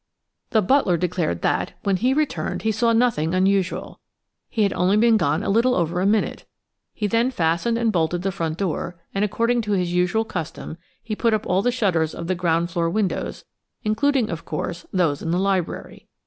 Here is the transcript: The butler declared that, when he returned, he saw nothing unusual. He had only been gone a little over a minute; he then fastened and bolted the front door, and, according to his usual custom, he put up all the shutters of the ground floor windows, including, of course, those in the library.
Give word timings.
The 0.49 0.63
butler 0.63 0.97
declared 0.97 1.43
that, 1.43 1.73
when 1.83 1.97
he 1.97 2.11
returned, 2.15 2.63
he 2.63 2.71
saw 2.71 2.91
nothing 2.91 3.35
unusual. 3.35 3.99
He 4.49 4.63
had 4.63 4.73
only 4.73 4.97
been 4.97 5.15
gone 5.15 5.43
a 5.43 5.49
little 5.51 5.75
over 5.75 6.01
a 6.01 6.07
minute; 6.07 6.43
he 6.91 7.05
then 7.05 7.29
fastened 7.29 7.77
and 7.77 7.91
bolted 7.91 8.23
the 8.23 8.31
front 8.31 8.57
door, 8.57 8.99
and, 9.13 9.23
according 9.23 9.61
to 9.61 9.73
his 9.73 9.93
usual 9.93 10.25
custom, 10.25 10.79
he 11.03 11.15
put 11.15 11.35
up 11.35 11.45
all 11.45 11.61
the 11.61 11.71
shutters 11.71 12.15
of 12.15 12.25
the 12.25 12.33
ground 12.33 12.71
floor 12.71 12.89
windows, 12.89 13.45
including, 13.83 14.31
of 14.31 14.43
course, 14.43 14.87
those 14.91 15.21
in 15.21 15.29
the 15.29 15.37
library. 15.37 16.07